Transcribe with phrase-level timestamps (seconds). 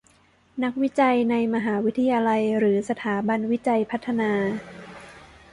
[0.63, 4.31] นักวิจัยในมหาวิทยาลัยหรือสถาบันวิจัยพัฒนา